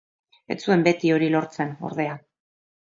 Ez 0.55 0.57
zuen 0.63 0.85
beti 0.89 1.13
hori 1.19 1.29
lortzen 1.37 1.77
ordea. 1.93 2.21